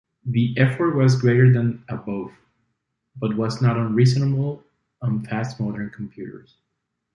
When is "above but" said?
1.87-3.37